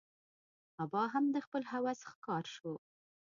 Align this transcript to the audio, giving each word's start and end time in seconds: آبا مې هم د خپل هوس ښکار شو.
آبا 0.83 1.01
مې 1.05 1.11
هم 1.13 1.25
د 1.35 1.37
خپل 1.45 1.61
هوس 1.71 1.99
ښکار 2.11 2.45
شو. 2.55 2.71